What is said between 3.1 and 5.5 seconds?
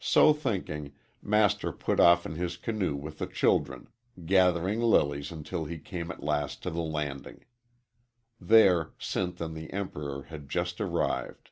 the children, gathering lilies